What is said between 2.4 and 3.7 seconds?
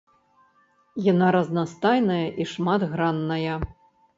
і шматгранная.